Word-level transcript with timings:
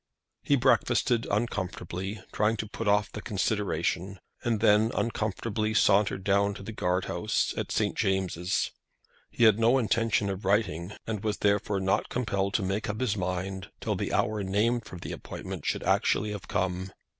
He 0.41 0.55
breakfasted 0.55 1.27
uncomfortably, 1.29 2.23
trying 2.31 2.57
to 2.57 2.65
put 2.65 2.87
off 2.87 3.11
the 3.11 3.21
consideration, 3.21 4.19
and 4.43 4.59
then 4.59 4.89
uncomfortably 4.95 5.75
sauntered 5.75 6.23
down 6.23 6.55
to 6.55 6.63
the 6.63 6.71
Guard 6.71 7.05
House, 7.05 7.53
at 7.55 7.71
St. 7.71 7.95
James's. 7.95 8.71
He 9.29 9.43
had 9.43 9.59
no 9.59 9.77
intention 9.77 10.27
of 10.31 10.43
writing, 10.43 10.93
and 11.05 11.23
was 11.23 11.37
therefore 11.37 11.79
not 11.79 12.09
compelled 12.09 12.55
to 12.55 12.63
make 12.63 12.89
up 12.89 12.99
his 12.99 13.15
mind 13.15 13.69
till 13.79 13.93
the 13.93 14.11
hour 14.11 14.41
named 14.41 14.85
for 14.85 14.97
the 14.97 15.11
appointment 15.11 15.67
should 15.67 15.83
actually 15.83 16.31
have 16.31 16.47
come. 16.47 16.91